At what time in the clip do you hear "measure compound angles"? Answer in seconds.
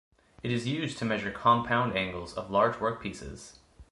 1.05-2.33